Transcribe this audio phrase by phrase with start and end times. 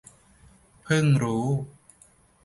[0.83, 1.45] เพิ่งรู้